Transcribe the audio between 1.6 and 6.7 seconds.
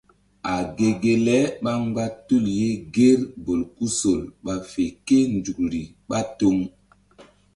ɓá mgba tul ye ŋger bolkusol ɓa fe kénzukri ɓá toŋ.